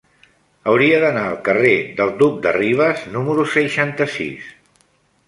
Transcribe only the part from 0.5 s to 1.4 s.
Hauria d'anar al